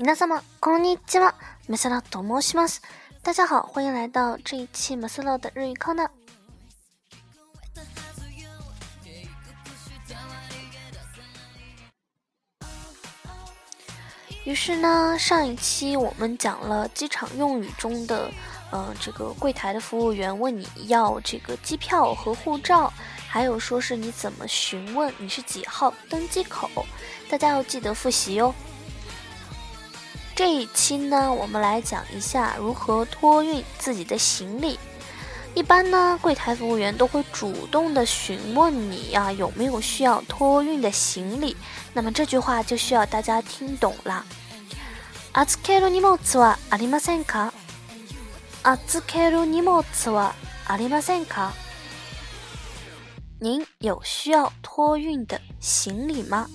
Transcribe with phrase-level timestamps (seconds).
[0.00, 1.34] 皆様こんにちは、
[1.68, 2.82] マサラと申します。
[3.22, 6.08] 大家好，欢迎来到这一期马斯洛的日语课呢。
[14.44, 18.30] 于是呢，上一期我们讲了机场用语中的，
[18.70, 22.92] 呃，这个柜台的服务员问你要这个机票和护照，
[23.28, 26.70] 还有说是你怎么询问你是几号登机口，
[27.28, 28.54] 大家要记得复习哟。
[30.34, 34.78] 这一期呢，我们来讲一下如何托运自己的行李。
[35.54, 41.56] 一般呢，柜台服务员都会主动的询问你呀有没有需要托运的行李。
[41.94, 44.24] 那么这句话就需要大家听懂了。
[45.32, 47.52] 預ける荷物はありませんか？
[48.62, 50.34] 預ける荷物は
[50.66, 51.52] ありませんか？
[53.38, 56.48] 您有需要托运的行李吗？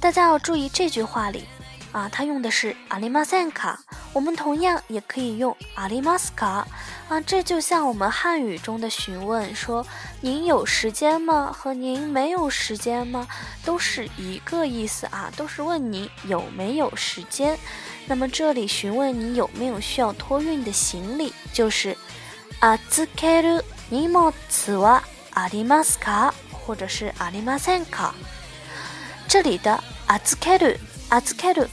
[0.00, 1.44] 大家要注意这句话里
[1.92, 3.78] 啊，它用的是ありませんか。
[4.12, 6.66] 我们同样也可以用阿里马斯卡
[7.08, 9.86] 啊，这就像我们汉语中的询问，说
[10.20, 11.52] 您有时间吗？
[11.52, 13.26] 和您没有时间吗？
[13.64, 17.58] 都是一个意思啊，都是问你有没有时间。
[18.06, 21.96] 那么这里询问你有没有需要托运的行李，就是
[22.60, 24.32] あずける荷物
[24.78, 26.32] はありますか？
[26.52, 28.12] 或者是ありませんか？
[29.28, 30.78] 这里的 あずける、
[31.10, 31.68] あずける。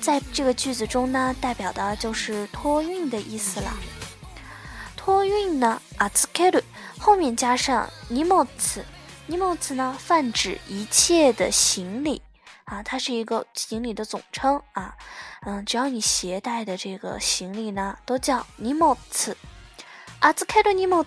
[0.00, 3.72] 在这个句子中呢，代表的就是托运的意思了。
[4.96, 6.64] 托运呢，あつける
[6.98, 8.46] 后面加上荷物，
[9.28, 12.20] 荷物呢泛指一切的行李
[12.64, 14.94] 啊，它是一个行李的总称啊。
[15.44, 18.96] 嗯，只要你携带的这个行李呢，都叫荷物。
[20.20, 21.04] あつける荷物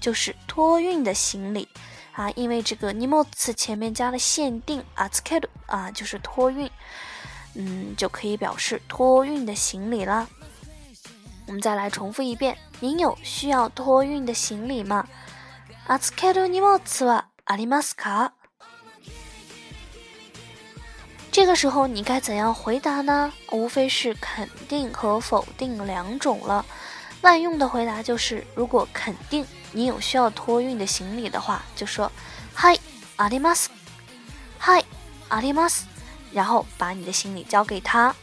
[0.00, 1.68] 就是托运的行李
[2.16, 6.70] 啊，因为这个荷物前面加了限定あつける啊，就是托运。
[7.54, 10.26] 嗯，就可以表示托运的行李啦。
[11.46, 15.06] 我们再来重复一遍：您有需要托运的行李吗？
[15.86, 18.30] 預ける荷物はありますか？
[21.30, 23.32] 这个时候你该怎样回答呢？
[23.50, 26.64] 无非是肯定和否定两种了。
[27.22, 32.10] 万用的回答就是：如果肯定你有需要托运的行李的话，就说
[32.54, 32.80] はい
[33.16, 33.68] あります。
[34.58, 34.84] はい
[35.28, 35.84] あります。
[36.32, 38.14] 然后把你的行李交给他，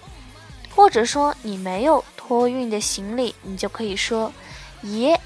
[0.75, 4.33] 或者说你没有托运的行李，你就可以说
[4.81, 5.19] 耶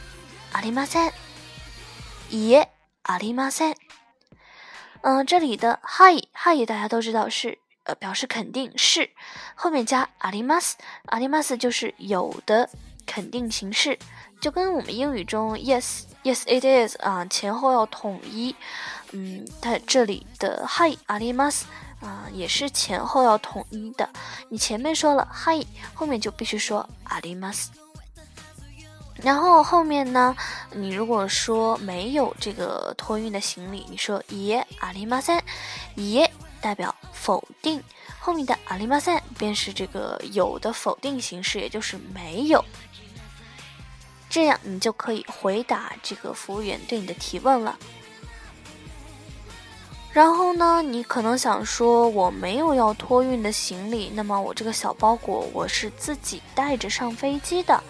[0.51, 1.11] 阿里马塞
[2.29, 2.69] 耶
[3.03, 3.75] 阿里马塞。
[5.01, 9.09] 嗯，这里的嗨嗨大家都知道是呃表示肯定是，
[9.55, 12.69] 后面加阿里马斯阿里马斯就是有的
[13.07, 13.97] 肯定形式，
[14.39, 18.55] 就跟我们英语中 yes yes it is 啊前后要统一。
[19.11, 21.65] 嗯，它这里的嗨阿里马斯。
[22.03, 24.09] 啊，也是前后要统一的。
[24.49, 27.67] 你前面说了嗨，后面就必须说あります。
[29.15, 30.35] 然后后面呢，
[30.73, 35.41] 你如果说没有这个托运的行李，你说也ありません，
[35.95, 36.29] 也
[36.59, 37.81] 代表否定，
[38.19, 42.65] 后面的ありません便是这个有的否定形式，也就是没有。
[44.28, 47.78] 这样你就可以回答这个服务员对你的提问了。
[50.12, 57.80] 然后呢，你可能想说我没有要托运的行李，那么我这个小包裹我是自己带着上飞机的，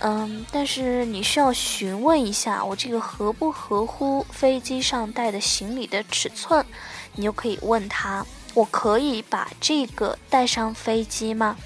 [0.00, 6.66] 嗯，但是你需要询问一下我这个合不合乎飞机上带的行李的尺寸，
[7.14, 11.56] 你就可以问他，我可以把这个带上飞机吗？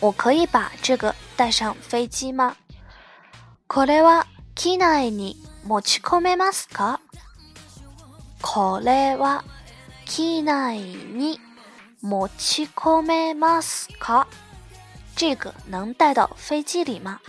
[0.00, 2.56] 我可以把这个带上飞机吗？
[3.68, 7.00] これは機内に持ち込めますか？
[8.40, 9.44] これは
[10.06, 11.40] 機内に
[12.00, 14.28] 持ち込めますか？
[15.16, 17.20] 这个能带到飞机里吗？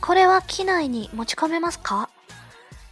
[0.00, 2.10] これは機内に持ち込めますか？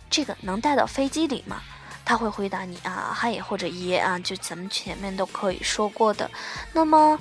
[0.09, 1.61] 这个能带到飞机里吗？
[2.10, 6.30] 他会回答你啊，嗨或者耶啊，就咱们前面都可以说过的。
[6.74, 7.20] 那么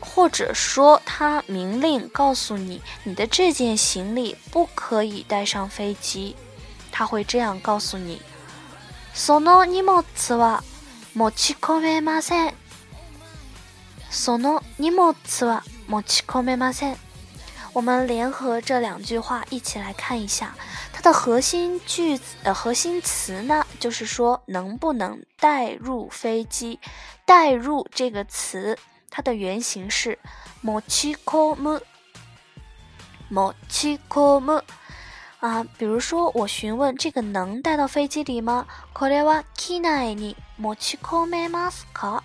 [0.00, 6.34] 或者说他明令告诉你，你的这件行李不可以带上飞机，
[6.90, 8.20] 他会这样告诉你。
[9.14, 10.04] その荷物
[10.36, 10.62] は
[11.14, 12.54] 持ち込めません。
[14.10, 15.14] その荷物
[15.46, 16.96] は持ち込めません。
[17.72, 20.54] 我们联合这两句话一起来看一下，
[20.92, 26.80] 它的核心句子的核心词呢，就是说能不能带入飞机。
[27.26, 28.78] 带入这个词，
[29.10, 30.18] 它的原型是
[30.62, 31.80] 持ち込む。
[33.30, 34.62] 持ち込む。
[35.40, 38.66] 啊，比如说我询问这个能带到飞机里吗？
[38.94, 42.22] これは機内に持ち込めますか？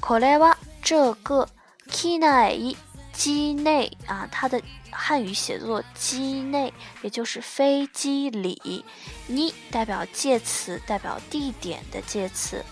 [0.00, 1.48] これは这个
[1.90, 2.76] 機内
[3.12, 6.72] 机内啊，它的汉语写作机内，
[7.02, 8.84] 也就是飞机里。
[9.26, 12.64] 你代表介词，代表地点的介词。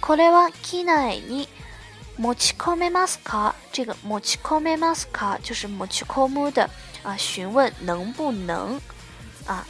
[0.00, 1.48] これは機内に
[2.18, 3.54] 持ち込めますか？
[3.72, 6.70] 这个持ち込めますか就是持ち込む的
[7.02, 8.80] 啊，询问能不能
[9.46, 9.66] 啊。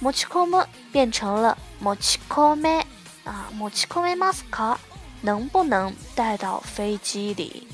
[0.00, 2.84] 持ち込む变成了持ち込め
[3.24, 4.78] 啊，持ち込めますか？
[5.22, 7.66] 能不能带到飞机里？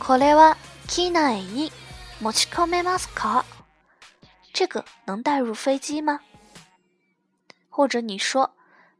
[0.00, 1.72] これは機内に
[2.20, 3.44] 持ち込めますか？
[4.52, 6.20] 这个能带入飞机吗？
[7.70, 8.50] 或者你说，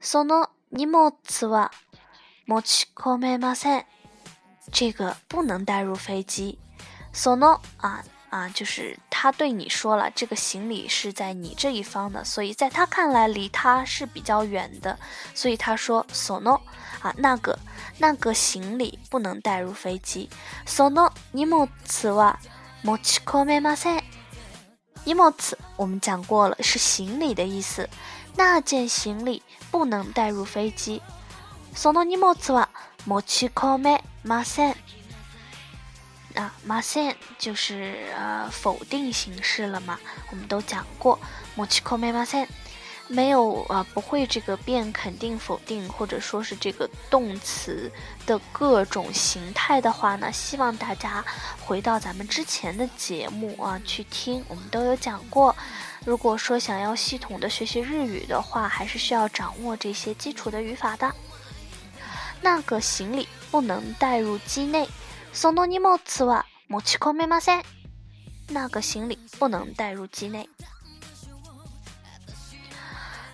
[0.00, 1.12] その荷物
[1.46, 1.70] は
[2.46, 3.86] 持ち込めません。
[4.72, 6.58] 这个不能带入飞机。
[7.12, 14.98] その啊 啊，就是他对你说了，这个行李是在你这一方的，所以在他看来离他是比较远的，
[15.34, 16.60] 所以他说その
[17.00, 17.58] 啊那个。
[17.98, 20.28] 那个行李不能带入飞机。
[20.66, 21.66] その荷物
[22.12, 22.36] は
[22.84, 24.02] 持ち込めません。
[25.06, 25.32] 荷物
[25.76, 27.88] 我们讲过了，是行李的意思。
[28.36, 31.00] 那件行李不能带入飞机。
[31.74, 32.68] その荷物は
[33.06, 34.76] 持ち込めません。
[36.34, 39.98] 啊，ません就是呃否定形式了嘛，
[40.30, 41.18] 我们都讲过。
[41.56, 42.48] 持ち込めません。
[43.08, 47.90] 没有啊，不会这个变肯定、否定，或者说是这个动词
[48.26, 51.24] 的各种形态的话呢，希望大家
[51.64, 55.54] 回到咱们之前的节目啊去听，我们都有讲过。
[56.04, 61.14] 如果说想要系统的学习日语的话，还是需要掌握这些基础的语法的。
[62.40, 64.86] 那个行李不能带入机内。
[65.32, 67.62] その荷物は持ち込めません。
[68.48, 70.48] 那个行李不能带入机内。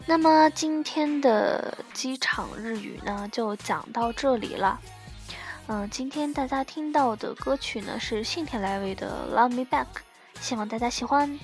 [0.07, 4.81] 那么今天的机场日语呢，就讲到这里了。
[5.69, 9.87] 嗯，今天大家听到的歌曲呢是信田来未的《Love Me Back》，
[10.41, 11.39] 希望大家喜欢。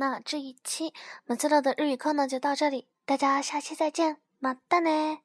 [0.00, 0.94] 那这一期
[1.26, 5.18] 马自乐的日语课呢就到这里，大家下期再见，马达呢。